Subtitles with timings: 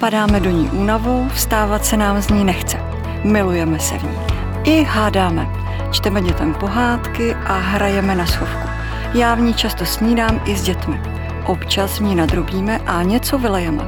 [0.00, 2.76] Zapadáme do ní únavou, vstávat se nám z ní nechce.
[3.24, 4.18] Milujeme se v ní.
[4.64, 5.48] I hádáme.
[5.90, 8.68] Čteme dětem pohádky a hrajeme na schovku.
[9.14, 11.00] Já v ní často snídám i s dětmi.
[11.46, 13.84] Občas v ní nadrobíme a něco vylejeme.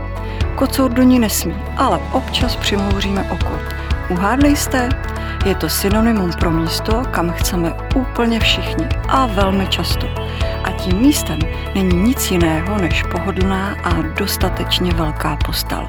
[0.55, 3.59] Kocour do ní nesmí, ale občas přimouříme oko.
[4.11, 4.89] Uhádli jste?
[5.45, 10.07] Je to synonymum pro místo, kam chceme úplně všichni a velmi často.
[10.65, 11.39] A tím místem
[11.75, 15.89] není nic jiného než pohodlná a dostatečně velká postel.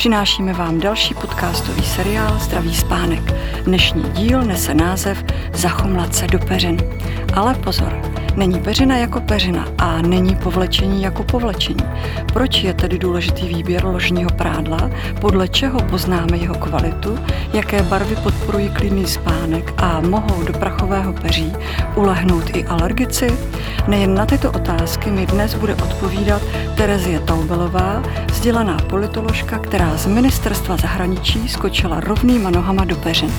[0.00, 3.34] Přinášíme vám další podcastový seriál Zdravý spánek.
[3.64, 6.76] Dnešní díl nese název Zachomlat se do peřin.
[7.34, 11.84] Ale pozor, Není peřina jako peřina a není povlečení jako povlečení.
[12.32, 14.90] Proč je tedy důležitý výběr ložního prádla,
[15.20, 17.18] podle čeho poznáme jeho kvalitu,
[17.52, 21.52] jaké barvy podporují klidný spánek a mohou do prachového peří
[21.94, 23.38] ulehnout i alergici?
[23.88, 26.42] Nejen na tyto otázky mi dnes bude odpovídat
[26.76, 33.32] Terezie Taubelová, vzdělaná politoložka, která z ministerstva zahraničí skočila rovnýma nohama do peřin.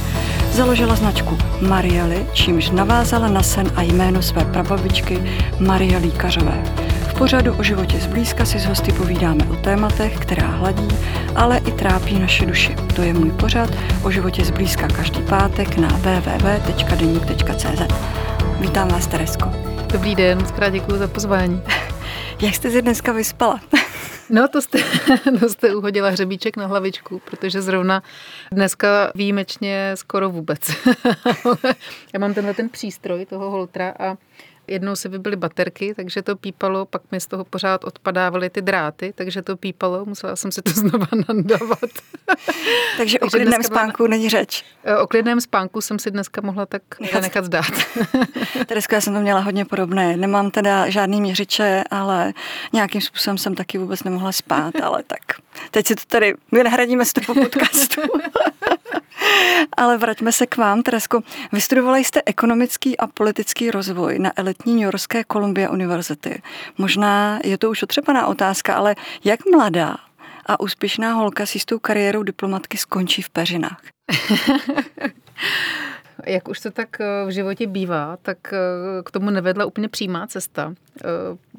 [0.52, 5.24] Založila značku Mariely, čímž navázala na sen a jméno své prababičky
[5.60, 6.64] Marie Líkařové.
[7.08, 10.88] V pořadu o životě zblízka si s hosty povídáme o tématech, která hladí,
[11.36, 12.76] ale i trápí naše duši.
[12.96, 13.70] To je můj pořad
[14.04, 17.82] o životě zblízka každý pátek na www.denik.cz.
[18.60, 19.52] Vítám vás, Teresko.
[19.88, 21.62] Dobrý den, moc krát děkuji za pozvání.
[22.42, 23.60] Jak jste si dneska vyspala?
[24.36, 24.80] No to jste,
[25.40, 28.04] to jste uhodila hřebíček na hlavičku, protože zrovna
[28.52, 30.60] dneska výjimečně skoro vůbec.
[32.14, 34.18] Já mám tenhle ten přístroj toho holtra a
[34.72, 39.14] jednou se vybily baterky, takže to pípalo, pak mi z toho pořád odpadávaly ty dráty,
[39.16, 41.90] takže to pípalo, musela jsem si to znova nandavat.
[42.98, 44.66] takže o klidném spánku není řeč.
[44.84, 47.72] E, o klidném spánku jsem si dneska mohla tak nechat, nechat zdát.
[48.66, 50.18] Teresko, já jsem to měla hodně podobné.
[50.18, 52.34] Nemám teda žádný měřiče, ale
[52.74, 55.20] nějakým způsobem jsem taky vůbec nemohla spát, ale tak
[55.72, 58.02] teď si to tady, my nahradíme z toho podcastu.
[59.78, 61.22] Ale vraťme se k vám, Teresko.
[61.52, 66.42] Vystudovala jste ekonomický a politický rozvoj na elitní New Yorkské Columbia University.
[66.78, 69.98] Možná je to už otřepaná otázka, ale jak mladá
[70.46, 73.82] a úspěšná holka s jistou kariérou diplomatky skončí v peřinách?
[76.26, 78.58] Jak už to tak eh, v životě bývá, tak eh,
[79.06, 80.74] k tomu nevedla úplně přímá cesta.
[81.04, 81.08] Eh,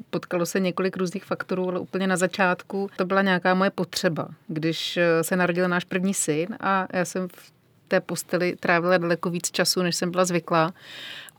[0.09, 4.99] potkalo se několik různých faktorů, ale úplně na začátku to byla nějaká moje potřeba, když
[5.21, 7.53] se narodil náš první syn a já jsem v
[7.87, 10.73] té posteli trávila daleko víc času, než jsem byla zvyklá.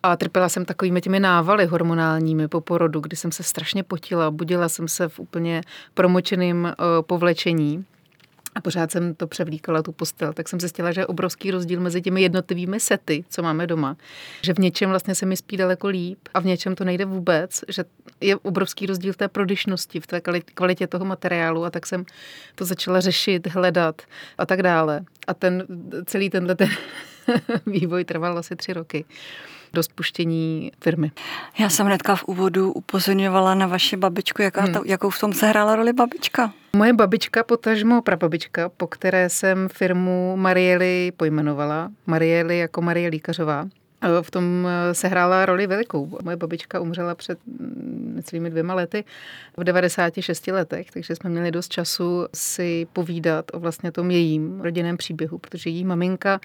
[0.03, 4.69] A trpěla jsem takovými těmi návaly hormonálními po porodu, kdy jsem se strašně potila, budila
[4.69, 5.63] jsem se v úplně
[5.95, 7.85] promočeném povlečení
[8.55, 12.03] a pořád jsem to převlíkala, tu postel, tak jsem zjistila, že je obrovský rozdíl mezi
[12.03, 13.97] těmi jednotlivými sety, co máme doma.
[14.43, 17.65] Že v něčem vlastně se mi spí daleko líp a v něčem to nejde vůbec,
[17.69, 17.85] že
[18.21, 20.21] je obrovský rozdíl v té prodyšnosti, v té
[20.55, 22.05] kvalitě toho materiálu a tak jsem
[22.55, 24.03] to začala řešit, hledat
[24.39, 25.05] a tak dále.
[25.27, 25.67] A ten
[26.07, 26.69] celý tenhle ten
[27.67, 29.05] vývoj trval asi tři roky
[29.75, 31.11] do spuštění firmy.
[31.59, 34.75] Já jsem hnedka v úvodu upozorňovala na vaši babičku, jaká hmm.
[34.75, 36.53] to, jakou v tom se hrála roli babička.
[36.77, 41.91] Moje babička, potažmo prababička, po které jsem firmu Mariely pojmenovala.
[42.07, 43.67] Mariely jako Marie Líkařová.
[44.23, 46.19] V tom eh, se hrála roli velikou.
[46.23, 49.05] Moje babička umřela před mm, necelými dvěma lety
[49.57, 54.97] v 96 letech, takže jsme měli dost času si povídat o vlastně tom jejím rodinném
[54.97, 56.41] příběhu, protože její maminka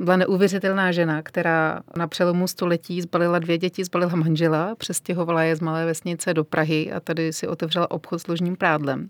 [0.00, 5.60] byla neuvěřitelná žena, která na přelomu století zbalila dvě děti, zbalila manžela, přestěhovala je z
[5.60, 9.08] malé vesnice do Prahy a tady si otevřela obchod s ložním prádlem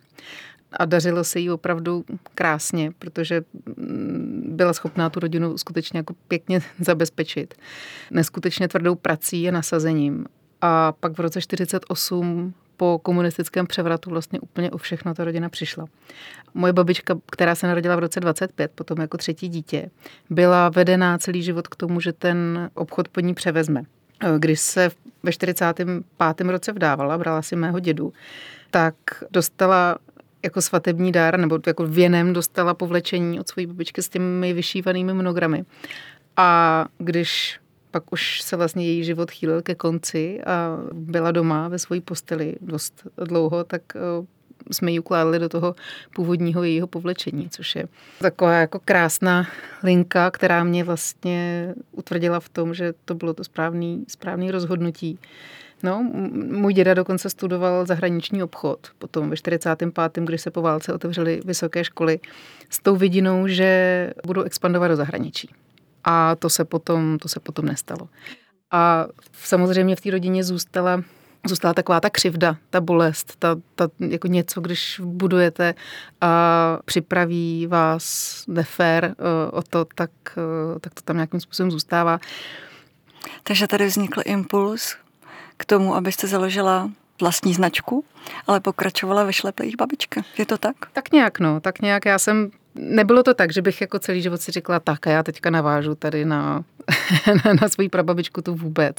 [0.72, 2.04] a dařilo se jí opravdu
[2.34, 3.42] krásně, protože
[3.76, 7.54] mm, byla schopná tu rodinu skutečně jako pěkně zabezpečit.
[8.10, 10.26] Neskutečně tvrdou prací a nasazením.
[10.60, 15.86] A pak v roce 48 po komunistickém převratu vlastně úplně o všechno ta rodina přišla.
[16.54, 19.90] Moje babička, která se narodila v roce 25, potom jako třetí dítě,
[20.30, 23.82] byla vedená celý život k tomu, že ten obchod pod ní převezme.
[24.38, 24.90] Když se
[25.22, 25.88] ve 45.
[26.40, 28.12] roce vdávala, brala si mého dědu,
[28.70, 28.94] tak
[29.30, 29.98] dostala
[30.44, 35.64] jako svatební dár nebo jako věnem dostala povlečení od své babičky s těmi vyšívanými monogramy.
[36.36, 37.60] A když
[37.90, 42.56] pak už se vlastně její život chýlil ke konci a byla doma ve své posteli
[42.60, 44.00] dost dlouho, tak eh,
[44.72, 45.74] jsme ji ukládali do toho
[46.14, 47.88] původního jejího povlečení, což je
[48.18, 49.46] taková jako krásná
[49.82, 55.18] linka, která mě vlastně utvrdila v tom, že to bylo to správný, správný rozhodnutí.
[55.84, 56.02] No,
[56.50, 61.84] můj děda dokonce studoval zahraniční obchod, potom ve 45., když se po válce otevřely vysoké
[61.84, 62.20] školy,
[62.70, 65.50] s tou vidinou, že budou expandovat do zahraničí.
[66.04, 68.08] A to se potom, to se potom nestalo.
[68.70, 71.02] A samozřejmě v té rodině zůstala
[71.46, 75.74] zůstala taková ta křivda, ta bolest, ta, ta jako něco, když budujete
[76.20, 82.20] a připraví vás nefér eh, o to, tak, eh, tak to tam nějakým způsobem zůstává.
[83.42, 84.96] Takže tady vznikl impuls
[85.56, 86.90] k tomu, abyste založila
[87.20, 88.04] vlastní značku,
[88.46, 90.22] ale pokračovala ve šleplých babička.
[90.38, 90.76] Je to tak?
[90.92, 91.60] Tak nějak, no.
[91.60, 95.06] Tak nějak já jsem nebylo to tak, že bych jako celý život si řekla, tak
[95.06, 96.64] a já teďka navážu tady na,
[97.44, 98.96] na, na svoji prababičku tu vůbec.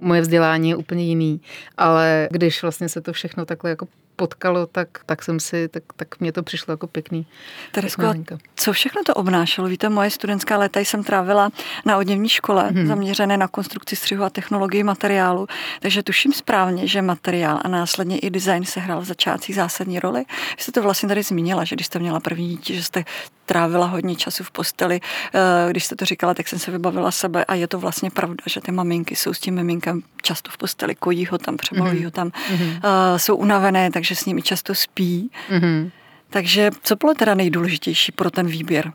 [0.00, 1.40] Moje vzdělání je úplně jiný,
[1.76, 3.86] ale když vlastně se to všechno takhle jako
[4.18, 7.26] potkalo, tak, tak jsem si, tak, tak mě to přišlo jako pěkný.
[7.72, 8.14] Teresko,
[8.56, 9.68] co všechno to obnášelo?
[9.68, 11.50] Víte, moje studentská léta jsem trávila
[11.86, 12.86] na odněvní škole, hmm.
[12.86, 15.46] zaměřené na konstrukci střihu a technologii materiálu,
[15.80, 20.24] takže tuším správně, že materiál a následně i design se hrál v začátcích zásadní roli.
[20.56, 23.04] Vy jste to vlastně tady zmínila, že když jste měla první dítě, že jste
[23.48, 25.00] trávila hodně času v posteli.
[25.34, 28.44] Eh, když jste to říkala, tak jsem se vybavila sebe a je to vlastně pravda,
[28.46, 32.04] že ty maminky jsou s tím miminkem často v posteli, kojí ho tam, přebalují mm-hmm.
[32.04, 32.80] ho tam, mm-hmm.
[33.16, 35.30] jsou unavené, takže s nimi často spí.
[35.50, 35.90] Mm-hmm.
[36.30, 38.92] Takže co bylo teda nejdůležitější pro ten výběr?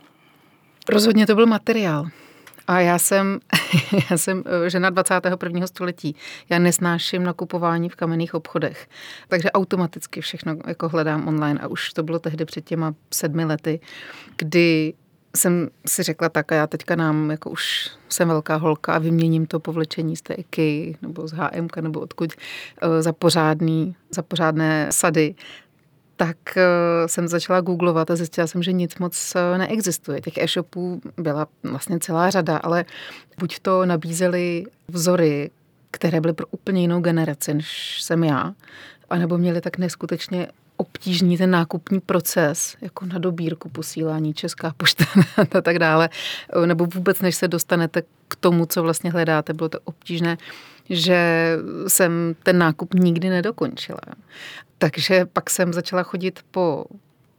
[0.90, 2.06] Rozhodně to byl materiál.
[2.68, 3.40] A já jsem,
[4.12, 5.68] já jsem eh, žena 21.
[5.68, 6.16] století.
[6.50, 8.88] Já nesnáším nakupování v kamenných obchodech.
[9.28, 11.60] Takže automaticky všechno jako hledám online.
[11.60, 13.80] A už to bylo tehdy před těma sedmi lety,
[14.38, 14.94] kdy
[15.36, 19.46] jsem si řekla tak a já teďka nám, jako už jsem velká holka a vyměním
[19.46, 22.34] to povlečení z té IKEA nebo z HM nebo odkud
[22.82, 25.36] eh, za pořádný, za pořádné sady
[26.28, 30.22] tak eh, jsem začala googlovat a zjistila jsem, že nic moc eh, neexistuje.
[30.22, 32.86] Těch e-shopů byla vlastně celá řada, ale
[33.40, 35.50] buď to nabízely vzory,
[35.92, 38.54] které byly pro úplně jinou generaci, než jsem já,
[39.10, 40.48] anebo měli tak neskutečně
[40.78, 45.06] obtížný ten nákupní proces, jako na dobírku posílání Česká pošta
[45.58, 46.10] a tak dále,
[46.66, 50.38] nebo vůbec než se dostanete k tomu, co vlastně hledáte, bylo to obtížné,
[50.90, 51.50] že
[51.88, 54.00] jsem ten nákup nikdy nedokončila.
[54.84, 56.86] Takže pak jsem začala chodit po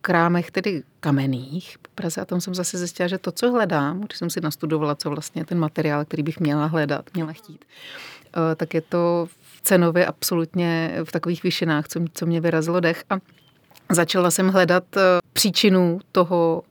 [0.00, 4.18] krámech tedy kamenných po Praze a tam jsem zase zjistila, že to, co hledám, když
[4.18, 8.74] jsem si nastudovala, co vlastně ten materiál, který bych měla hledat, měla chtít, eh, tak
[8.74, 9.28] je to
[9.62, 13.04] cenově absolutně v takových výšinách, co, co mě vyrazilo dech.
[13.10, 13.18] A
[13.90, 15.00] Začala jsem hledat eh,
[15.32, 16.62] příčinu toho,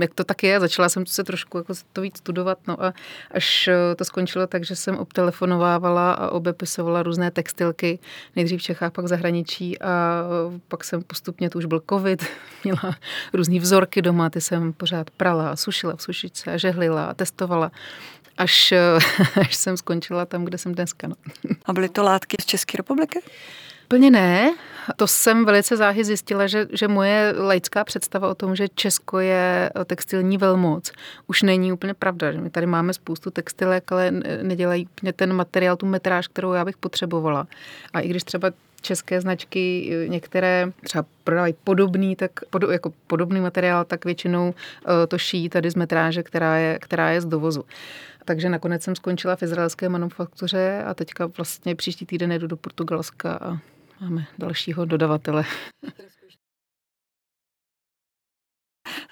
[0.00, 0.60] jak to tak je.
[0.60, 2.94] Začala jsem se trošku jako to víc studovat, no a
[3.30, 7.98] až eh, to skončilo tak, že jsem obtelefonovávala a obepisovala různé textilky,
[8.36, 10.22] nejdřív v Čechách, pak v zahraničí a
[10.68, 12.26] pak jsem postupně, to už byl covid,
[12.64, 12.96] měla
[13.32, 17.70] různé vzorky doma, ty jsem pořád prala a sušila v sušičce a žehlila a testovala
[18.38, 18.74] až,
[19.40, 21.08] až jsem skončila tam, kde jsem dneska.
[21.08, 21.14] No.
[21.66, 23.20] A byly to látky z České republiky?
[23.84, 24.54] Úplně ne.
[24.96, 29.70] To jsem velice záhy zjistila, že, že moje laická představa o tom, že Česko je
[29.84, 30.92] textilní velmoc,
[31.26, 32.32] už není úplně pravda.
[32.32, 34.10] Že my tady máme spoustu textilek, ale
[34.42, 37.46] nedělají úplně ten materiál, tu metráž, kterou já bych potřebovala.
[37.92, 38.50] A i když třeba
[38.80, 45.18] české značky některé třeba prodávají podobný, tak pod, jako podobný materiál, tak většinou eh, to
[45.18, 47.64] šijí tady z metráže, která je, která je z dovozu.
[48.24, 53.38] Takže nakonec jsem skončila v izraelské manufaktuře a teďka vlastně příští týden jdu do Portugalska
[53.42, 53.58] a
[54.00, 55.44] máme dalšího dodavatele.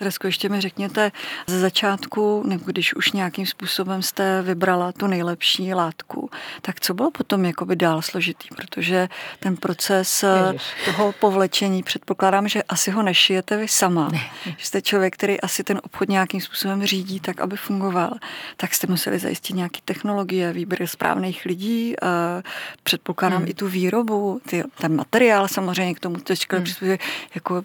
[0.00, 1.12] Resko, ještě mi řekněte
[1.46, 6.30] ze začátku, nebo když už nějakým způsobem jste vybrala tu nejlepší látku,
[6.62, 9.08] tak co bylo potom jakoby dál složitý, protože
[9.40, 10.62] ten proces eh, Ježiš.
[10.84, 14.20] toho povlečení, předpokládám, že asi ho nešijete vy sama, ne.
[14.44, 18.10] že jste člověk, který asi ten obchod nějakým způsobem řídí tak, aby fungoval,
[18.56, 22.42] tak jste museli zajistit nějaké technologie, výběr správných lidí, eh,
[22.82, 23.50] předpokládám hmm.
[23.50, 26.96] i tu výrobu, ty, ten materiál samozřejmě k tomu teďka hmm.
[27.34, 27.62] jako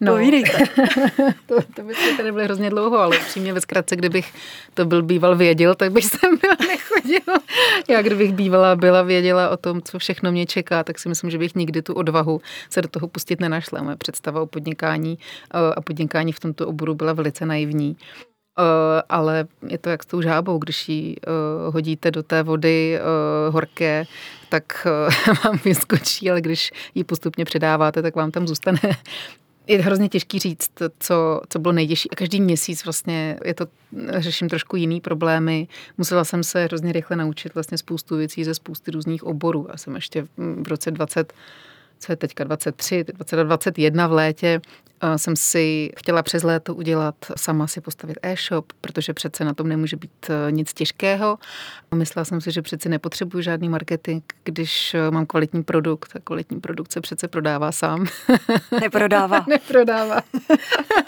[0.00, 0.16] No,
[1.46, 4.32] to, to by se tady byly hrozně dlouho, ale upřímně ve zkratce, kdybych
[4.74, 7.40] to byl býval věděl, tak bych sem byla nechodila.
[7.88, 11.38] Já kdybych bývala byla věděla o tom, co všechno mě čeká, tak si myslím, že
[11.38, 12.40] bych nikdy tu odvahu
[12.70, 13.82] se do toho pustit nenašla.
[13.82, 15.18] Moje představa o podnikání
[15.54, 17.96] eh, a podnikání v tomto oboru byla velice naivní.
[18.58, 18.64] Uh,
[19.08, 23.54] ale je to jak s tou žábou, když ji uh, hodíte do té vody uh,
[23.54, 24.04] horké,
[24.48, 24.86] tak
[25.44, 28.80] vám vyskočí, ale když ji postupně předáváte, tak vám tam zůstane
[29.68, 32.10] je hrozně těžký říct, co, co bylo nejtěžší.
[32.10, 33.66] A každý měsíc vlastně je to,
[34.18, 35.68] řeším trošku jiný problémy.
[35.98, 39.66] Musela jsem se hrozně rychle naučit vlastně spoustu věcí ze spousty různých oborů.
[39.70, 41.32] Já jsem ještě v roce 20,
[41.98, 44.60] co je teďka 23, 2021 v létě,
[45.16, 49.96] jsem si chtěla přes léto udělat, sama si postavit e-shop, protože přece na tom nemůže
[49.96, 51.38] být eh, nic těžkého.
[51.94, 56.60] Myslela jsem si, že přece nepotřebuji žádný marketing, když eh, mám kvalitní produkt a kvalitní
[56.60, 58.06] produkt se přece prodává sám.
[58.80, 59.44] Neprodává.
[59.48, 60.22] Neprodává.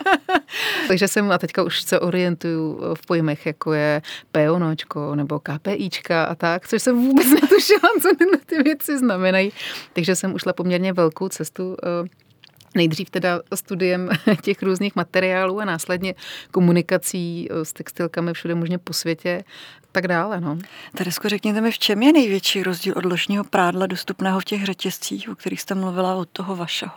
[0.89, 6.35] Takže jsem a teďka už se orientuju v pojmech, jako je PONočko nebo KPIčka a
[6.35, 9.53] tak, což jsem vůbec netušila, co tyhle ty věci znamenají.
[9.93, 12.30] Takže jsem ušla poměrně velkou cestu eh,
[12.75, 14.11] Nejdřív teda studiem
[14.43, 16.15] těch různých materiálů a následně
[16.51, 19.45] komunikací eh, s textilkami všude možně po světě
[19.93, 20.41] tak dále.
[20.41, 20.59] No.
[20.97, 25.29] Teresko, řekněte mi, v čem je největší rozdíl od ložního prádla dostupného v těch řetězcích,
[25.29, 26.93] o kterých jste mluvila, od toho vašeho?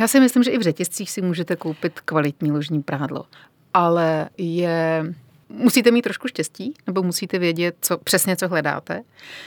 [0.00, 3.24] Já si myslím, že i v řetězcích si můžete koupit kvalitní ložní prádlo,
[3.74, 5.14] ale je
[5.48, 9.02] musíte mít trošku štěstí, nebo musíte vědět co, přesně, co hledáte,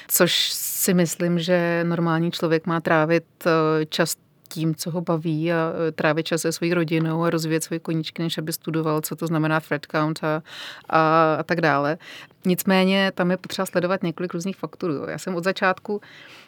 [0.08, 4.16] což si myslím, že normální člověk má trávit eh, čas
[4.48, 8.22] tím, co ho baví a e, trávit čas se svojí rodinou a rozvíjet svoje koníčky,
[8.22, 10.44] než aby studoval, co to znamená thread count a,
[10.90, 11.98] a, a tak dále.
[12.46, 14.94] Nicméně tam je potřeba sledovat několik různých faktorů.
[15.10, 16.02] Já jsem od začátku,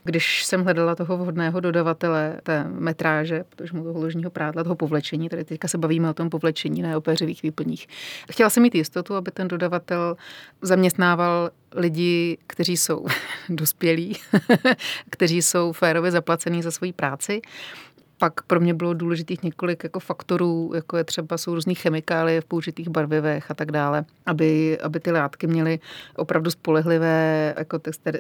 [0.04, 5.30] když jsem hledala toho vhodného dodavatele té metráže, protože mu toho ložního prádla, toho povlečení,
[5.30, 7.88] tady teďka se bavíme o tom povlečení, ne o péřivých výplních.
[8.32, 10.18] Chtěla jsem mít jistotu, aby ten dodavatel
[10.62, 13.06] zaměstnával lidi, kteří jsou
[13.50, 14.18] dospělí,
[15.10, 17.42] kteří jsou férově zaplacení za svoji práci
[18.20, 22.46] pak pro mě bylo důležitých několik jako faktorů, jako je třeba jsou různý chemikálie v
[22.46, 25.80] použitých barvivech a tak dále, aby, aby ty látky měly
[26.16, 27.80] opravdu spolehlivé jako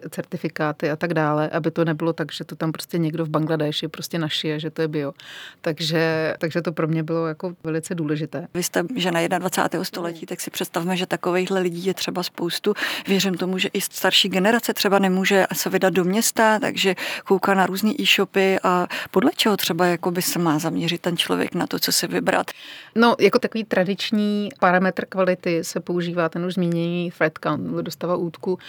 [0.09, 3.87] certifikáty a tak dále, aby to nebylo tak, že to tam prostě někdo v Bangladeši
[3.87, 5.13] prostě našije, že to je bio.
[5.61, 8.47] Takže, takže to pro mě bylo jako velice důležité.
[8.53, 9.83] Vy jste žena 21.
[9.83, 12.73] století, tak si představme, že takovýchhle lidí je třeba spoustu.
[13.07, 17.65] Věřím tomu, že i starší generace třeba nemůže se vydat do města, takže kouká na
[17.65, 21.79] různé e-shopy a podle čeho třeba jako by se má zaměřit ten člověk na to,
[21.79, 22.51] co si vybrat?
[22.95, 28.59] No, jako takový tradiční parametr kvality se používá ten už zmíněný thread count, dostava útku,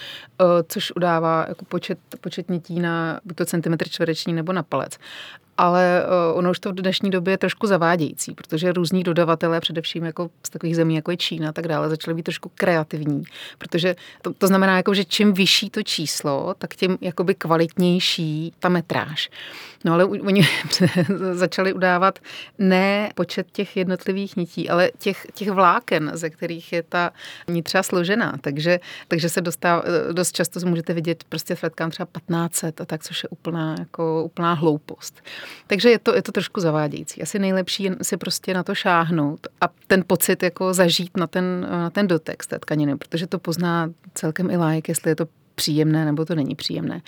[0.40, 4.98] eh, což udává jako počet, počet nití na buď to centimetr čtvereční nebo na palec
[5.60, 10.04] ale eh, ono už to v dnešní době je trošku zavádějící, protože různí dodavatelé, především
[10.04, 13.22] jako z takových zemí, jako je Čína a tak dále, začaly být trošku kreativní,
[13.58, 18.68] protože to, to znamená, jako, že čím vyšší to číslo, tak tím jakoby kvalitnější ta
[18.68, 19.30] metráž.
[19.84, 20.48] No ale oni
[21.32, 22.18] začali udávat
[22.58, 27.10] ne počet těch jednotlivých nití, ale těch, těch vláken, ze kterých je ta
[27.48, 28.34] nitřa složená.
[28.40, 33.22] Takže, takže se dostáv, dost často můžete vidět prostě fletkám třeba 1500 a tak, což
[33.22, 35.22] je úplná, jako, úplná hloupost.
[35.66, 37.22] Takže je to, je to trošku zavádějící.
[37.22, 41.90] Asi nejlepší si prostě na to šáhnout a ten pocit jako zažít na ten, na
[41.90, 45.26] ten dotek z té tkaniny, protože to pozná celkem i like, jestli je to
[45.60, 47.02] příjemné nebo to není příjemné.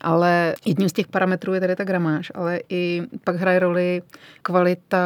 [0.00, 4.02] Ale jedním z těch parametrů je tady ta gramáž, ale i pak hraje roli
[4.42, 4.98] kvalita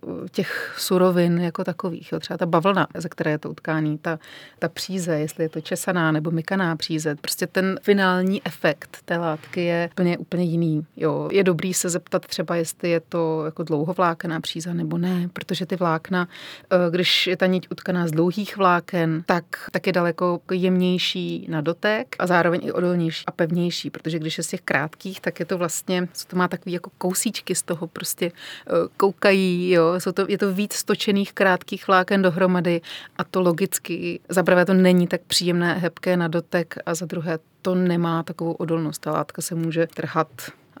[0.00, 2.12] uh, těch surovin jako takových.
[2.12, 2.20] Jo.
[2.20, 4.18] Třeba ta bavlna, ze které je to utkání, ta,
[4.58, 7.14] ta příze, jestli je to česaná nebo mykaná příze.
[7.14, 10.86] Prostě ten finální efekt té látky je úplně, úplně jiný.
[10.96, 11.28] Jo.
[11.32, 15.76] Je dobrý se zeptat třeba, jestli je to jako dlouhovlákená příza nebo ne, protože ty
[15.76, 16.28] vlákna,
[16.72, 21.60] uh, když je ta niť utkaná z dlouhých vláken, tak, tak je daleko jemnější na
[21.60, 25.46] dotek a zároveň i odolnější a pevnější, protože když je z těch krátkých, tak je
[25.46, 30.12] to vlastně, co to má takový jako kousíčky z toho prostě eh, koukají, jo, jsou
[30.12, 32.80] to, je to víc stočených krátkých vláken dohromady
[33.18, 37.38] a to logicky, za prvé to není tak příjemné, hebké na dotek a za druhé
[37.62, 38.98] to nemá takovou odolnost.
[38.98, 40.28] Ta látka se může trhat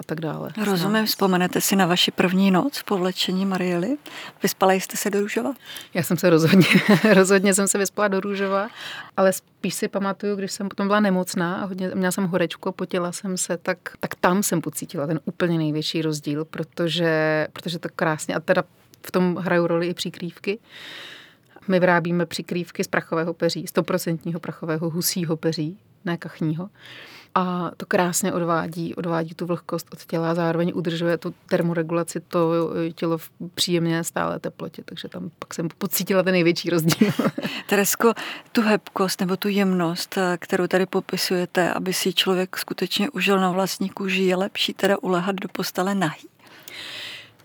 [0.00, 0.50] a tak dále.
[0.64, 3.96] Rozumím, vzpomenete si na vaši první noc po vlečení Mariely?
[4.42, 5.52] Vyspala jste se do Růžova?
[5.94, 6.66] Já jsem se rozhodně,
[7.14, 8.68] rozhodně jsem se vyspala do Růžova,
[9.16, 13.12] ale spíš si pamatuju, když jsem potom byla nemocná a hodně, měla jsem horečku, potila
[13.12, 18.34] jsem se, tak, tak tam jsem pocítila ten úplně největší rozdíl, protože, protože to krásně,
[18.34, 18.64] a teda
[19.02, 20.58] v tom hrajou roli i příkrývky.
[21.68, 26.70] My vyrábíme přikrývky z prachového peří, stoprocentního prachového husího peří, ne kachního
[27.34, 32.70] a to krásně odvádí, odvádí tu vlhkost od těla a zároveň udržuje tu termoregulaci, to
[32.94, 37.12] tělo v příjemně stále teplotě, takže tam pak jsem pocítila ten největší rozdíl.
[37.66, 38.12] Teresko,
[38.52, 43.88] tu hebkost nebo tu jemnost, kterou tady popisujete, aby si člověk skutečně užil na vlastní
[43.88, 46.28] kůži, je lepší teda ulehat do postele nahý?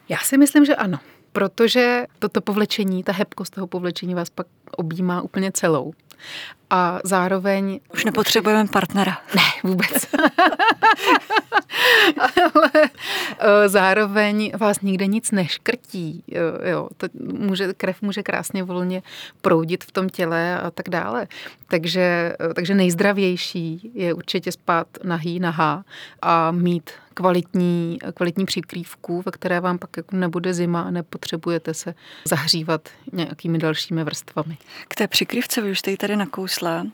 [0.09, 0.99] Já si myslím, že ano
[1.35, 5.93] protože toto povlečení, ta hebkost toho povlečení vás pak objímá úplně celou.
[6.69, 7.79] A zároveň...
[7.93, 9.17] Už nepotřebujeme partnera.
[9.35, 10.07] Ne, vůbec.
[12.53, 16.23] Ale eh, zároveň vás nikde nic neškrtí.
[16.63, 19.03] Jo, to může, krev může krásně volně
[19.41, 21.27] proudit v tom těle a tak dále.
[21.67, 25.85] Takže, eh, takže nejzdravější je určitě spát nahý, nahá
[26.21, 31.95] a mít kvalitní, kvalitní přikrývku, ve které vám pak jako nebude zima a nepotřebujete se
[32.25, 34.57] zahřívat nějakými dalšími vrstvami.
[34.87, 36.15] K té přikrývce vy už jste ji tady
[36.61, 36.85] nakousla,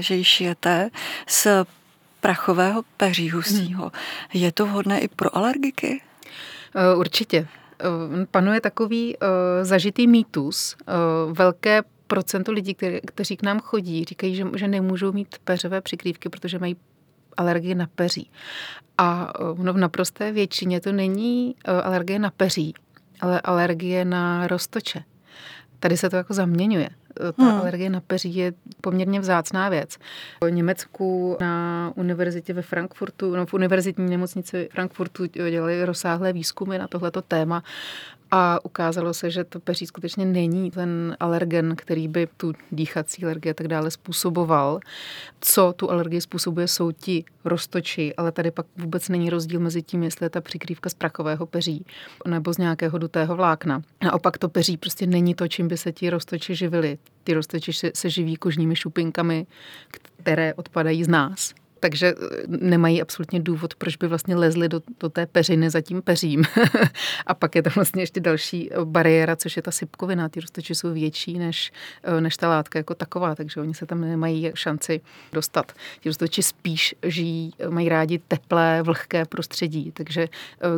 [0.00, 0.90] že ji šijete
[1.26, 1.46] z
[2.20, 3.82] prachového peří husího.
[3.82, 4.42] Hmm.
[4.42, 6.02] Je to vhodné i pro alergiky?
[6.74, 7.36] E, určitě.
[7.38, 9.18] E, panuje takový e,
[9.64, 10.76] zažitý mýtus.
[11.32, 16.28] Velké procento lidí, kteří, kteří k nám chodí, říkají, že, že nemůžou mít peřové přikrývky,
[16.28, 16.76] protože mají
[17.36, 18.30] alergie na peří.
[18.98, 22.74] A no, v naprosté většině to není alergie na peří,
[23.20, 25.04] ale alergie na roztoče.
[25.80, 27.60] Tady se to jako zaměňuje ta hmm.
[27.60, 29.96] alergie na peří je poměrně vzácná věc.
[30.44, 36.88] V Německu na univerzitě ve Frankfurtu, no v univerzitní nemocnici Frankfurtu dělali rozsáhlé výzkumy na
[36.88, 37.62] tohleto téma
[38.36, 43.50] a ukázalo se, že to peří skutečně není ten alergen, který by tu dýchací alergii
[43.50, 44.80] a tak dále způsoboval.
[45.40, 50.02] Co tu alergii způsobuje, jsou ti roztoči, ale tady pak vůbec není rozdíl mezi tím,
[50.02, 51.86] jestli je ta přikrývka z prachového peří
[52.26, 53.82] nebo z nějakého dutého vlákna.
[54.04, 56.98] Naopak to peří prostě není to, čím by se ti roztoči živili.
[57.24, 59.46] Ty roztoči se, se živí kožními šupinkami,
[60.16, 65.08] které odpadají z nás takže eh, nemají absolutně důvod, proč by vlastně lezli do, do
[65.08, 66.44] té peřiny za tím peřím.
[67.26, 70.28] a pak je tam vlastně ještě další eh, bariéra, což je ta sypkovina.
[70.28, 71.72] Ty roztoči jsou větší než,
[72.02, 75.00] eh, než ta látka jako taková, takže oni se tam nemají šanci
[75.32, 75.72] dostat.
[76.00, 80.28] Ti roztoči spíš žijí, mají rádi teplé, vlhké prostředí, takže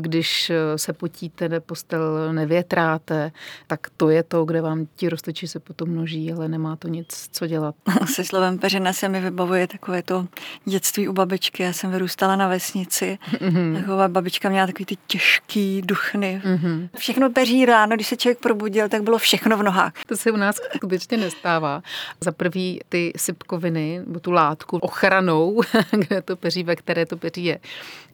[0.01, 3.33] když se potíte, postel nevětráte,
[3.67, 7.29] tak to je to, kde vám ti roztoči se potom množí, ale nemá to nic
[7.33, 7.75] co dělat.
[8.15, 10.27] Se slovem peřina se mi vybavuje takové to
[10.65, 11.63] dětství dětství u babičky.
[11.63, 13.19] Já jsem vyrůstala na vesnici.
[13.33, 13.81] Mm-hmm.
[13.81, 16.43] Taková babička měla takový ty těžký duchny.
[16.45, 16.89] Mm-hmm.
[16.99, 19.93] Všechno peří ráno, když se člověk probudil, tak bylo všechno v nohách.
[20.07, 21.83] To se u nás skutečně nestává.
[22.21, 25.61] Za prvý ty sypkoviny, nebo tu látku ochranou,
[25.91, 27.59] kde to peří, ve které to peří je.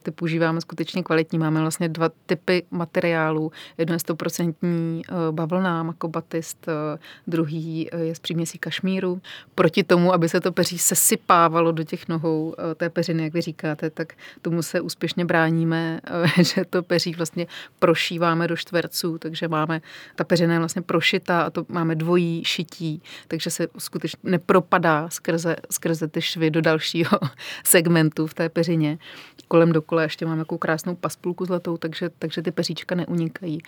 [0.03, 1.39] Ty používáme skutečně kvalitní.
[1.39, 3.53] Máme vlastně dva typy materiálů.
[3.79, 9.21] Jedno je stoprocentní eh, bavlna, makobatist, eh, druhý eh, je z příměsí kašmíru.
[9.55, 13.91] Proti tomu, aby se to peří sesypávalo do těch nohou té peřiny, jak vy říkáte,
[13.91, 16.01] tak tomu se úspěšně bráníme,
[16.43, 17.47] že to peří vlastně
[17.79, 19.81] prošíváme do čtverců, takže máme,
[20.15, 25.57] ta peřina je vlastně prošitá a to máme dvojí šití, takže se skutečně nepropadá skrze,
[25.71, 27.19] skrze ty švy do dalšího
[27.65, 28.99] segmentu v té peřině.
[29.49, 33.63] Kolem dokola ještě máme takovou krásnou paspulku zlatou, takže, takže ty peříčka neunikají.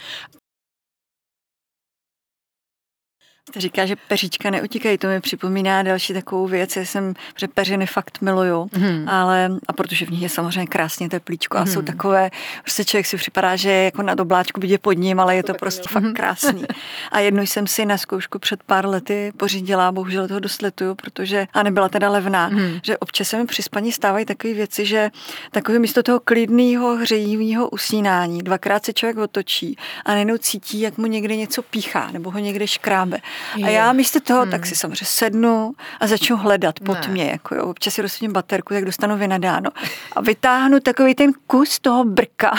[3.48, 6.76] Jste říká, že peříčka neutíkají, to mi připomíná další takovou věc.
[6.76, 9.08] Já jsem, že peřiny fakt miluju, mm.
[9.08, 11.66] ale a protože v nich je samozřejmě krásně teplíčko a mm.
[11.66, 11.86] jsou mhm.
[11.86, 15.42] takové, prostě člověk si připadá, že je jako na dobláčku vidět pod ním, ale je
[15.42, 16.14] to, to prostě fakt mhm.
[16.14, 16.64] krásný.
[17.12, 21.46] A jednu jsem si na zkoušku před pár lety pořídila, bohužel toho dost letuju, protože,
[21.52, 22.78] a nebyla teda levná, mm.
[22.82, 25.10] že občas se mi při spaní stávají takové věci, že
[25.50, 31.06] takové místo toho klidného, hřejivého usínání, dvakrát se člověk otočí a najednou cítí, jak mu
[31.06, 33.18] někde něco píchá nebo ho někde škrábe.
[33.64, 34.50] A já místo toho hmm.
[34.50, 37.08] tak si samozřejmě sednu a začnu hledat pod ne.
[37.08, 37.30] mě.
[37.30, 37.64] Jako jo.
[37.64, 39.70] Občas si rozsvítím baterku, tak dostanu vynadáno.
[40.12, 42.54] A vytáhnu takový ten kus toho brka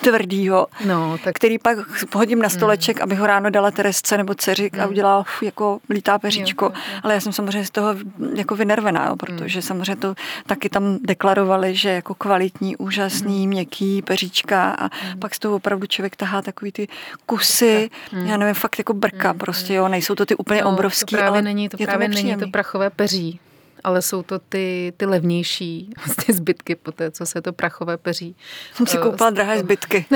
[0.00, 1.34] tvrdýho, no, tak...
[1.34, 1.78] který pak
[2.14, 3.02] hodím na stoleček, mm.
[3.02, 4.80] abych ho ráno dala Teresce nebo dceři mm.
[4.80, 6.64] a udělala uf, jako lítá peříčko.
[6.64, 7.00] Jo, jo, jo.
[7.02, 7.94] Ale já jsem samozřejmě z toho
[8.34, 9.62] jako vynervená, jo, protože mm.
[9.62, 10.14] samozřejmě to
[10.46, 13.48] taky tam deklarovali, že jako kvalitní, úžasný, mm.
[13.48, 15.18] měkký peříčka a mm.
[15.18, 16.88] pak z toho opravdu člověk tahá takový ty
[17.26, 18.26] kusy, mm.
[18.26, 19.38] já nevím, fakt jako brka mm.
[19.38, 22.14] prostě, jo, nejsou to ty úplně no, obrovský, to právě ale není, to právě to
[22.14, 23.40] není to prachové peří
[23.84, 28.36] ale jsou to ty, ty levnější vlastně zbytky po té, co se to prachové peří.
[28.74, 30.06] Jsem si koupila drahé zbytky.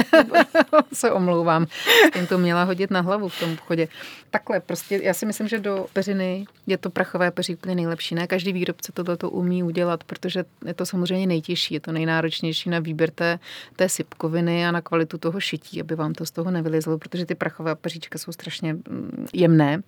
[0.92, 1.66] se omlouvám.
[2.14, 3.88] Jsem to měla hodit na hlavu v tom obchodě.
[4.30, 8.14] Takhle, prostě já si myslím, že do peřiny je to prachové peří úplně nejlepší.
[8.14, 12.78] Ne každý výrobce to umí udělat, protože je to samozřejmě nejtěžší, je to nejnáročnější na
[12.78, 13.38] výběr té,
[13.76, 17.34] té sypkoviny a na kvalitu toho šití, aby vám to z toho nevylizlo, protože ty
[17.34, 19.82] prachové peříčka jsou strašně mm, jemné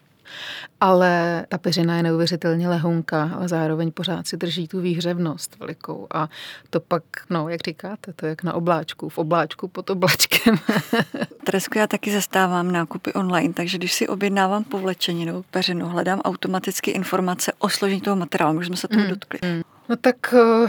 [0.80, 6.28] ale ta peřina je neuvěřitelně lehonká, ale zároveň pořád si drží tu výhřevnost velikou a
[6.70, 10.56] to pak, no, jak říkáte, to je jak na obláčku, v obláčku pod oblačkem.
[11.44, 17.52] Teresko, já taky zastávám nákupy online, takže když si objednávám povlečeninu, peřinu, hledám automaticky informace
[17.58, 19.10] o složení toho materiálu, už jsme se toho mm.
[19.10, 19.38] dotkli.
[19.42, 19.62] Mm.
[19.88, 20.68] No tak eh,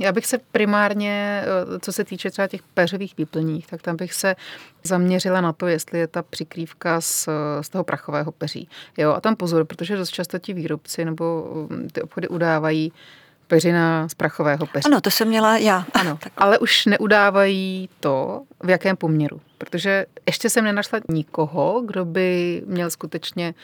[0.00, 4.14] Já bych se primárně, eh, co se týče třeba těch peřových výplních, tak tam bych
[4.14, 4.36] se
[4.82, 7.28] zaměřila na to, jestli je ta přikrývka z,
[7.60, 8.68] z toho prachového peří.
[8.98, 12.92] Jo, a tam pozor, protože dost často ti výrobci nebo mm, ty obchody udávají
[13.50, 14.86] peřina z prachového peří.
[14.86, 15.86] Ano, to jsem měla já.
[15.92, 19.40] Ano, ale už neudávají to, v jakém poměru.
[19.58, 23.54] Protože ještě jsem nenašla nikoho, kdo by měl skutečně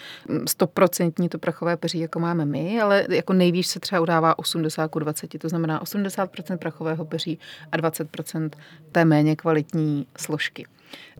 [0.49, 4.99] stoprocentní to prachové peří, jako máme my, ale jako nejvíc se třeba udává 80 k
[4.99, 7.38] 20, to znamená 80% prachového peří
[7.72, 8.51] a 20%
[8.92, 10.66] té méně kvalitní složky.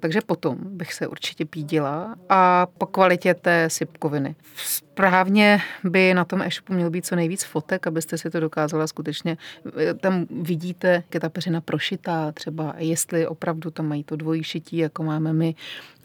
[0.01, 4.35] Takže potom bych se určitě pídila a po kvalitě té sypkoviny.
[4.57, 9.37] Správně by na tom e-shopu měl být co nejvíc fotek, abyste si to dokázala skutečně.
[10.01, 14.77] Tam vidíte, jak je ta peřina prošitá, třeba jestli opravdu tam mají to dvojí šití,
[14.77, 15.55] jako máme my,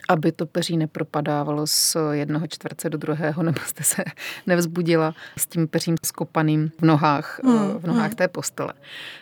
[0.10, 4.04] aby to peří nepropadávalo z jednoho čtverce do druhého, nebo jste se
[4.48, 8.16] nevzbudila s tím peřím skopaným v nohách, mm, v nohách mm.
[8.16, 8.74] té postele.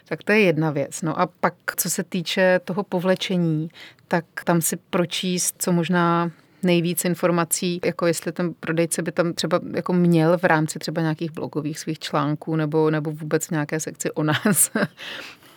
[0.06, 1.02] Tak to je jedna věc.
[1.02, 3.70] No a pak, co se týče toho povlečení,
[4.08, 6.32] tak tam si pročíst, co možná
[6.64, 11.32] nejvíc informací, jako jestli ten prodejce by tam třeba jako měl v rámci třeba nějakých
[11.32, 14.72] blogových svých článků nebo, nebo vůbec nějaké sekci o nás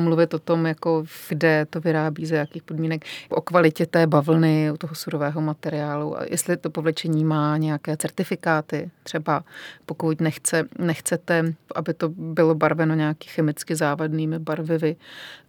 [0.03, 4.77] mluvit o tom, jako kde to vyrábí, za jakých podmínek, o kvalitě té bavlny, u
[4.77, 9.45] toho surového materiálu, a jestli to povlečení má nějaké certifikáty, třeba
[9.87, 14.97] pokud nechce, nechcete, aby to bylo barveno nějaký chemicky závadnými barvivy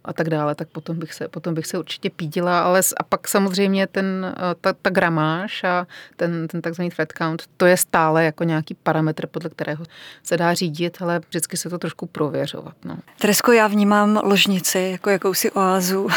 [0.04, 3.28] a tak dále, tak potom bych se, potom bych se určitě pídila, ale a pak
[3.28, 5.86] samozřejmě ten, ta, ta gramáž a
[6.16, 9.84] ten, ten takzvaný thread count, to je stále jako nějaký parametr, podle kterého
[10.22, 12.74] se dá řídit, ale vždycky se to trošku prověřovat.
[12.84, 12.98] No.
[13.18, 16.08] Tresko, já vnímám ložnici jako jakousi oázu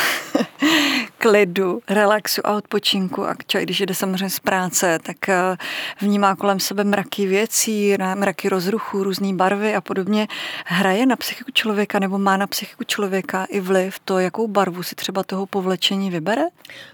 [1.18, 3.28] klidu, relaxu a odpočinku.
[3.28, 5.58] A člověk, když jde samozřejmě z práce, tak eh,
[6.02, 10.28] vnímá kolem sebe mraky věcí, mraky rozruchů, různé barvy a podobně.
[10.66, 14.96] Hraje na psychiku člověka nebo má na psychiku člověka i vliv to, jakou barvu si
[14.96, 16.44] třeba toho povlečení vybere?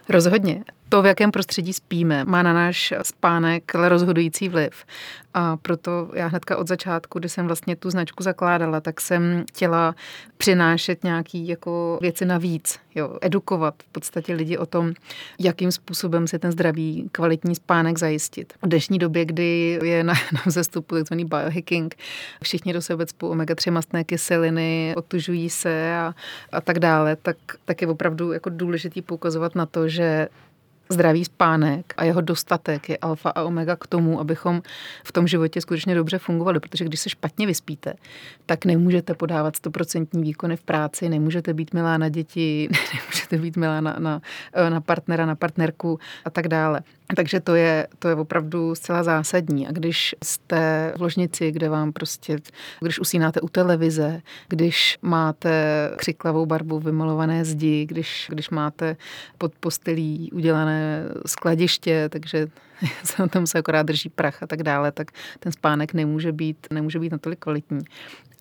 [0.10, 4.86] Rozhodně to, v jakém prostředí spíme, má na náš spánek rozhodující vliv.
[5.34, 9.96] A proto já hnedka od začátku, kdy jsem vlastně tu značku zakládala, tak jsem chtěla
[10.38, 14.94] přinášet nějaký jako věci navíc, jo, edukovat v podstatě lidi o tom,
[15.40, 18.54] jakým způsobem si ten zdravý, kvalitní spánek zajistit.
[18.62, 21.96] V dnešní době, kdy je na, na vzestupu takzvaný biohacking,
[22.44, 26.14] všichni do sebe cpou omega-3 mastné kyseliny, otužují se a,
[26.52, 30.28] a tak dále, tak, tak je opravdu jako důležitý poukazovat na to, že
[30.94, 34.62] zdravý spánek a jeho dostatek je alfa a omega k tomu, abychom
[35.04, 37.94] v tom životě skutečně dobře fungovali, protože když se špatně vyspíte,
[38.46, 43.82] tak nemůžete podávat stoprocentní výkony v práci, nemůžete být milá na děti, nemůžete být milá
[43.82, 44.22] na, na,
[44.70, 46.82] na partnera, na partnerku a tak dále.
[47.16, 49.68] Takže to je, to je opravdu zcela zásadní.
[49.68, 52.38] A když jste v ložnici, kde vám prostě,
[52.82, 58.96] když usínáte u televize, když máte křiklavou barbu vymalované zdi, když, když máte
[59.38, 62.48] pod postelí udělané skladiště, takže
[63.30, 67.12] tam se akorát drží prach a tak dále, tak ten spánek nemůže být, nemůže být
[67.12, 67.80] natolik kvalitní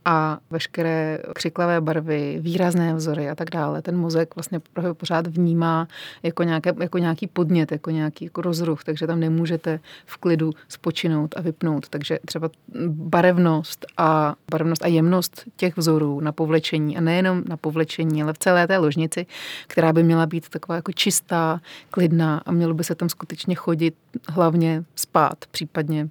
[0.05, 3.83] a veškeré křiklavé barvy, výrazné vzory a tak dále.
[3.83, 4.61] Ten mozek vlastně
[4.93, 5.89] pořád vnímá
[6.23, 11.35] jako, nějaké, jako nějaký podnět, jako nějaký jako rozruch, takže tam nemůžete v klidu spočinout
[11.37, 11.89] a vypnout.
[11.89, 12.51] Takže třeba
[12.89, 18.39] barevnost a, barevnost a jemnost těch vzorů na povlečení a nejenom na povlečení, ale v
[18.39, 19.27] celé té ložnici,
[19.67, 21.61] která by měla být taková jako čistá,
[21.91, 23.95] klidná a mělo by se tam skutečně chodit,
[24.29, 26.09] hlavně spát, případně uh,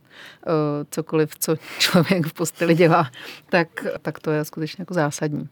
[0.91, 3.11] cokoliv, co člověk v posteli dělá,
[3.49, 5.49] tak tak to je skutečně jako zásadní.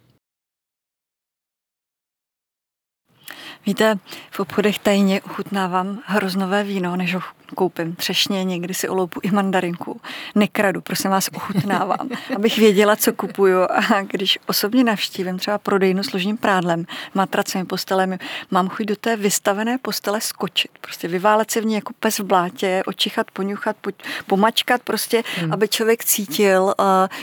[3.65, 3.99] Víte,
[4.31, 7.21] v obchodech tajně ochutnávám hroznové víno, než ho
[7.55, 10.01] koupím třešně, někdy si oloupu i mandarinku.
[10.35, 13.61] Nekradu, prosím vás, ochutnávám, abych věděla, co kupuju.
[13.61, 18.19] A když osobně navštívím třeba prodejnu s ložním prádlem, matracemi, postelemi,
[18.51, 20.71] mám chuť do té vystavené postele skočit.
[20.81, 23.91] Prostě vyválet se v ní jako pes v blátě, očichat, poňuchat, po,
[24.27, 25.53] pomačkat, prostě, hmm.
[25.53, 26.73] aby člověk cítil, uh,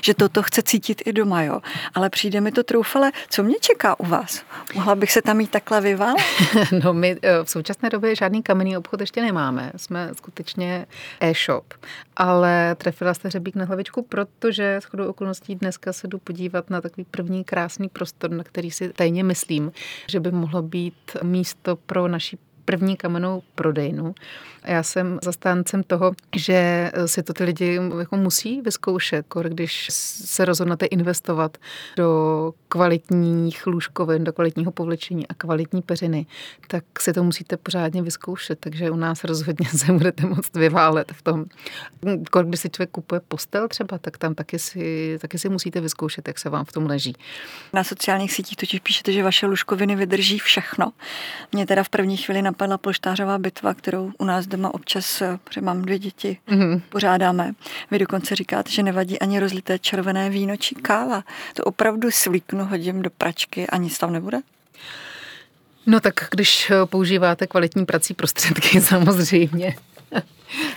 [0.02, 1.42] že toto chce cítit i doma.
[1.42, 1.60] Jo.
[1.94, 4.42] Ale přijde mi to troufale, co mě čeká u vás?
[4.74, 6.22] Mohla bych se tam jít takhle vyválet?
[6.84, 9.72] no my eh, v současné době žádný kamenný obchod ještě nemáme.
[9.76, 10.86] Jsme skutečně
[11.20, 11.74] e-shop.
[12.16, 17.04] Ale trefila jste hřebík na hlavičku, protože shodou okolností dneska se jdu podívat na takový
[17.10, 19.72] první krásný prostor, na který si tajně myslím,
[20.08, 24.14] že by mohlo být místo pro naší první kamennou prodejnu.
[24.62, 30.44] A já jsem zastáncem toho, že si to ty lidi jako musí vyzkoušet, když se
[30.44, 31.58] rozhodnete investovat
[31.96, 36.26] do kvalitních lůžkovin, do kvalitního povlečení a kvalitní peřiny,
[36.68, 38.58] tak si to musíte pořádně vyzkoušet.
[38.60, 41.44] Takže u nás rozhodně se budete moct vyválet v tom.
[42.42, 46.38] Když si člověk kupuje postel třeba, tak tam taky si, taky si musíte vyzkoušet, jak
[46.38, 47.16] se vám v tom leží.
[47.72, 50.92] Na sociálních sítích totiž píšete, že vaše lůžkoviny vydrží všechno.
[51.52, 55.82] Mě teda v první chvíli napadla polštářová bitva, kterou u nás doma občas, protože mám
[55.82, 56.82] dvě děti, mm-hmm.
[56.88, 57.52] pořádáme.
[57.90, 61.24] Vy dokonce říkáte, že nevadí ani rozlité červené víno či káva.
[61.54, 64.38] To opravdu svlíknu, hodím do pračky a nic tam nebude?
[65.86, 69.76] No tak když používáte kvalitní prací prostředky, samozřejmě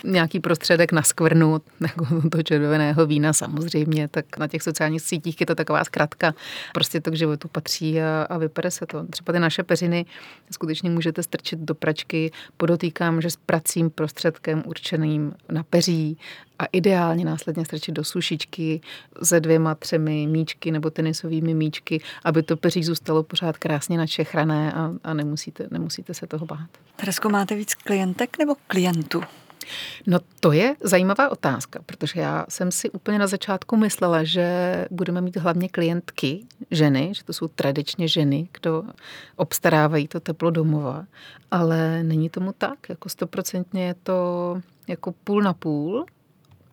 [0.03, 5.45] nějaký prostředek na skvrnu jako to červeného vína samozřejmě, tak na těch sociálních sítích je
[5.45, 6.34] to taková zkratka.
[6.73, 9.05] Prostě to k životu patří a, a vypere se to.
[9.08, 10.05] Třeba ty naše peřiny
[10.51, 12.32] skutečně můžete strčit do pračky.
[12.58, 16.17] Podotýkám, že s pracím prostředkem určeným na peří
[16.60, 18.82] a ideálně následně strčit do sušičky
[19.23, 24.91] se dvěma, třemi míčky nebo tenisovými míčky, aby to peří zůstalo pořád krásně načechrané a,
[25.03, 26.69] a nemusíte, nemusíte se toho bát.
[26.95, 29.21] Teresko, máte víc klientek nebo klientů?
[30.08, 35.21] No to je zajímavá otázka, protože já jsem si úplně na začátku myslela, že budeme
[35.21, 38.84] mít hlavně klientky, ženy, že to jsou tradičně ženy, kdo
[39.36, 41.05] obstarávají to teplo domova,
[41.51, 46.05] ale není tomu tak, jako stoprocentně je to jako půl na půl,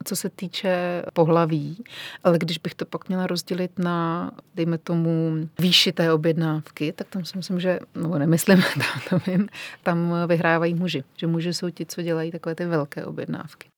[0.06, 1.84] co se týče pohlaví,
[2.24, 7.24] ale když bych to pak měla rozdělit na, dejme tomu, výši té objednávky, tak tam
[7.24, 9.48] si myslím, že, no nemyslím, tam, tam, vím,
[9.82, 11.04] tam vyhrávají muži.
[11.16, 13.68] Že muži jsou ti, co dělají takové ty velké objednávky.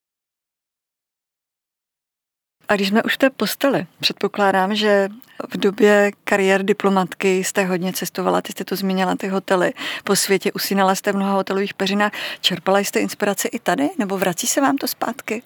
[2.69, 5.09] A když jsme už v té posteli, předpokládám, že
[5.49, 9.73] v době kariér diplomatky jste hodně cestovala, ty jste to zmínila, ty hotely
[10.05, 12.13] po světě, usínala jste v mnoha hotelových peřinách.
[12.41, 15.43] Čerpala jste inspiraci i tady, nebo vrací se vám to zpátky?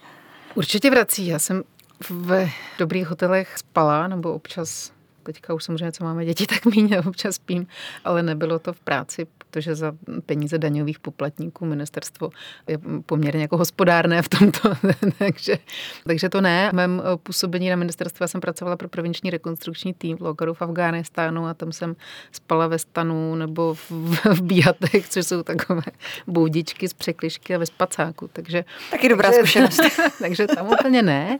[0.55, 1.27] Určitě vrací.
[1.27, 1.62] Já jsem
[2.11, 7.35] v dobrých hotelech spala, nebo občas teďka už samozřejmě, co máme děti, tak méně občas
[7.35, 7.67] spím,
[8.05, 9.93] ale nebylo to v práci, protože za
[10.27, 12.31] peníze daňových poplatníků ministerstvo
[12.69, 14.73] je poměrně jako hospodárné v tomto,
[15.19, 15.59] takže,
[16.05, 16.71] takže to ne.
[16.71, 21.47] V mém působení na ministerstvu jsem pracovala pro provinční rekonstrukční tým v Lokaru v Afghánistánu
[21.47, 21.97] a tam jsem
[22.33, 23.91] spala ve stanu nebo v,
[24.25, 25.83] v bíhatech, což jsou takové
[26.27, 28.31] boudičky z překlišky a ve spacáku.
[28.33, 29.81] Takže, Taky dobrá zkušenost.
[30.19, 31.38] takže tam úplně ne.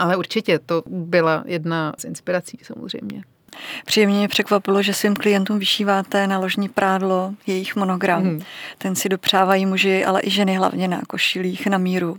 [0.00, 3.33] Ale určitě to byla jedna z inspirací samozřejmě.
[3.84, 8.22] Příjemně mě překvapilo, že svým klientům vyšíváte na ložní prádlo jejich monogram.
[8.22, 8.42] Hmm.
[8.78, 12.18] Ten si dopřávají muži, ale i ženy hlavně na košilích na míru.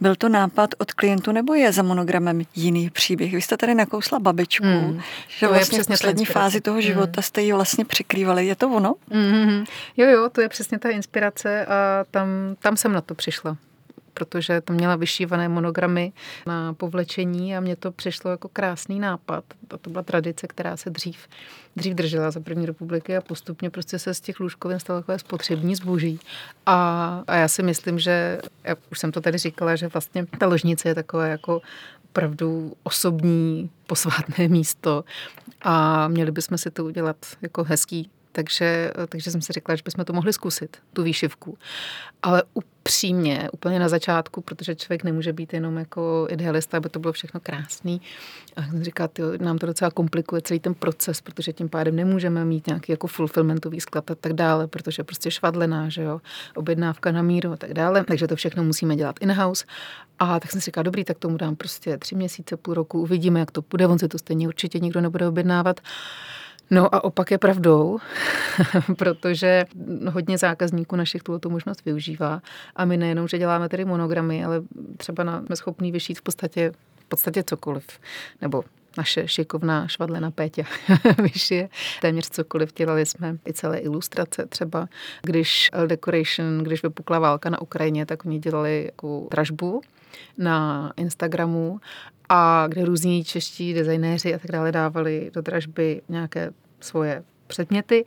[0.00, 3.32] Byl to nápad od klientu nebo je za monogramem jiný příběh?
[3.32, 5.00] Vy jste tady nakousla babičku, hmm.
[5.28, 7.22] že to vlastně v poslední fázi toho života hmm.
[7.22, 8.46] jste ji vlastně přikrývali.
[8.46, 8.94] Je to ono?
[9.10, 9.64] Hmm.
[9.96, 13.56] Jo, jo, to je přesně ta inspirace a tam, tam jsem na to přišla
[14.20, 16.12] protože to měla vyšívané monogramy
[16.46, 19.44] na povlečení a mně to přišlo jako krásný nápad.
[19.70, 21.18] A to byla tradice, která se dřív,
[21.76, 25.74] dřív držela za první republiky a postupně prostě se z těch lůžkovin stalo takové spotřební
[25.74, 26.20] zboží.
[26.66, 26.76] A,
[27.26, 30.88] a já si myslím, že, já už jsem to tady říkala, že vlastně ta ložnice
[30.88, 31.60] je takové jako
[32.04, 35.04] opravdu osobní posvátné místo
[35.62, 40.04] a měli bychom si to udělat jako hezký takže, takže jsem si řekla, že bychom
[40.04, 41.58] to mohli zkusit, tu výšivku.
[42.22, 42.42] Ale
[42.90, 47.40] upřímně, úplně na začátku, protože člověk nemůže být jenom jako idealista, aby to bylo všechno
[47.40, 48.00] krásný.
[48.56, 52.44] A jsem říkala, tyjo, nám to docela komplikuje celý ten proces, protože tím pádem nemůžeme
[52.44, 56.20] mít nějaký jako fulfillmentový sklad a tak dále, protože prostě švadlená, že jo,
[56.56, 58.04] objednávka na míru a tak dále.
[58.04, 59.64] Takže to všechno musíme dělat in-house.
[60.18, 63.40] A tak jsem si říkala, dobrý, tak tomu dám prostě tři měsíce, půl roku, uvidíme,
[63.40, 63.86] jak to bude.
[63.86, 65.80] On se to stejně určitě nikdo nebude objednávat.
[66.70, 67.98] No a opak je pravdou,
[68.98, 69.64] protože
[70.10, 72.42] hodně zákazníků našich tuto možnost využívá
[72.76, 74.62] a my nejenom, že děláme tedy monogramy, ale
[74.96, 77.86] třeba na, jsme schopní vyšít v podstatě, v podstatě cokoliv,
[78.40, 78.64] nebo
[78.98, 80.62] naše šikovná švadlena Péťa
[81.22, 81.68] vyšije
[82.00, 82.72] téměř cokoliv.
[82.74, 84.88] Dělali jsme i celé ilustrace třeba.
[85.22, 89.82] Když Decoration, když vypukla válka na Ukrajině, tak oni dělali jako dražbu
[90.38, 91.80] na Instagramu
[92.32, 98.04] a kde různí čeští designéři a tak dále dávali do dražby nějaké svoje předměty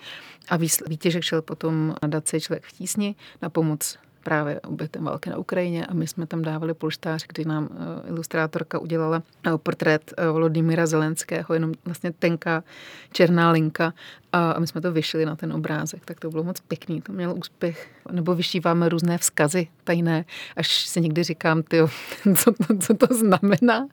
[0.49, 0.57] a
[0.87, 5.85] výtěžek šel potom na daci Člověk v tísni na pomoc právě obětem války na Ukrajině
[5.85, 10.85] a my jsme tam dávali polštář, kdy nám eh, ilustrátorka udělala eh, portrét eh, Volodymyra
[10.85, 12.63] Zelenského, jenom vlastně tenká
[13.11, 13.93] černá linka
[14.33, 17.35] A my jsme to vyšli na ten obrázek, tak to bylo moc pěkný, to mělo
[17.35, 17.91] úspěch.
[18.11, 21.77] Nebo vyšíváme různé vzkazy tajné, až si někdy říkám, ty,
[22.35, 23.87] co, to, co to znamená.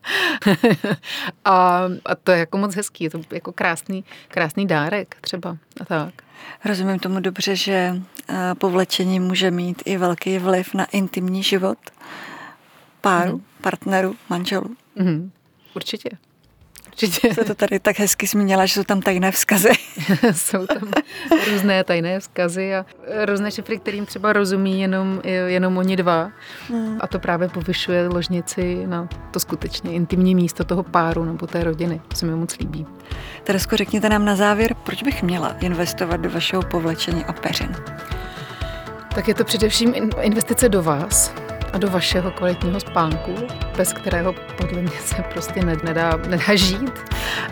[1.44, 5.85] a, a to je jako moc hezký, je to jako krásný, krásný dárek třeba a
[5.85, 6.14] tak.
[6.64, 7.96] Rozumím tomu dobře, že
[8.29, 11.79] eh, povlečení může mít i velký vliv na intimní život
[13.00, 13.44] páru, mm.
[13.61, 14.76] partneru, manželů.
[14.96, 15.31] Mm.
[15.74, 16.11] Určitě.
[17.02, 17.34] Určitě.
[17.34, 19.70] Se to tady tak hezky zmínila, že jsou tam tajné vzkazy.
[20.32, 20.90] jsou tam
[21.50, 22.84] různé tajné vzkazy a
[23.24, 26.30] různé šifry, kterým třeba rozumí jenom, jenom oni dva.
[26.68, 26.98] Hmm.
[27.00, 32.00] A to právě povyšuje ložnici na to skutečně intimní místo toho páru nebo té rodiny.
[32.08, 32.86] To se mi moc líbí.
[33.44, 37.76] Teresko, řekněte nám na závěr, proč bych měla investovat do vašeho povlečení a peřin?
[39.14, 41.34] Tak je to především investice do vás,
[41.72, 43.35] a do vašeho kvalitního spánku,
[43.76, 46.92] bez kterého podle mě se prostě nedá, nedá žít.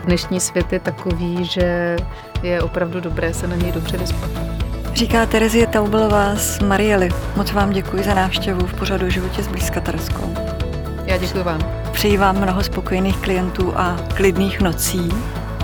[0.03, 1.95] Dnešní svět je takový, že
[2.43, 4.29] je opravdu dobré se na něj dobře vyspat.
[4.93, 7.09] Říká Terezie Taubelová z Mariely.
[7.35, 10.33] Moc vám děkuji za návštěvu v pořadu životě zblízka Tereskou.
[11.05, 11.59] Já děkuji vám.
[11.91, 15.09] Přeji vám mnoho spokojených klientů a klidných nocí.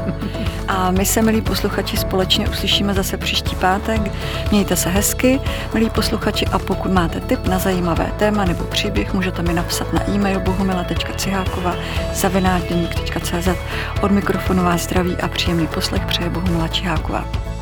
[0.68, 4.02] A my se, milí posluchači, společně uslyšíme zase příští pátek.
[4.52, 5.40] Mějte se hezky,
[5.74, 10.10] milí posluchači, a pokud máte tip na zajímavé téma nebo příběh, můžete mi napsat na
[10.10, 11.76] e-mail bohumila.cihákova
[12.14, 13.48] zavináčdeník.cz
[14.02, 17.55] Od mikrofonu vás zdraví a příjemný poslech přeje Bohumila Čiháková.